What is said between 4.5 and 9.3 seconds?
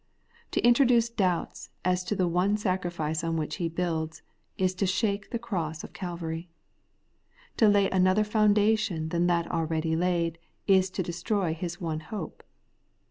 is to shake the cross of Calvary. To lay another foundation than